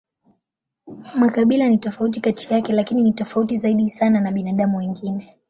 Makabila 1.19 1.67
ni 1.69 1.77
tofauti 1.77 2.21
kati 2.21 2.53
yake, 2.53 2.73
lakini 2.73 3.03
ni 3.03 3.11
tofauti 3.11 3.57
zaidi 3.57 3.89
sana 3.89 4.21
na 4.21 4.31
binadamu 4.31 4.77
wengine. 4.77 5.37